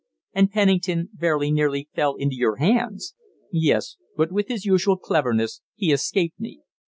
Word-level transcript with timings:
"And 0.33 0.49
Pennington 0.49 1.09
very 1.13 1.51
nearly 1.51 1.87
fell 1.93 2.15
into 2.15 2.35
your 2.35 2.55
hands." 2.55 3.13
"Yes, 3.51 3.97
but 4.17 4.31
with 4.31 4.47
his 4.47 4.65
usual 4.65 4.97
cleverness 4.97 5.61
he 5.75 5.91
escaped 5.93 6.39
me." 6.39 6.61